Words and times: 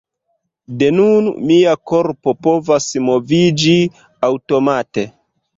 De 0.79 0.87
nun, 0.99 1.27
mia 1.51 1.75
korpo 1.91 2.35
povas 2.47 2.89
moviĝi 3.11 3.77
aŭtomate. 4.31 5.07